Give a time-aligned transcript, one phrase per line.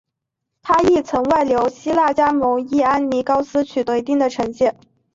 [0.63, 4.71] 他亦曾外流希腊加盟伊安尼高斯取得一定的成绩。